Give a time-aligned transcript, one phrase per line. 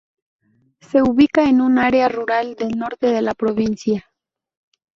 [0.79, 4.09] Se ubica en un área rural del norte de la provincia.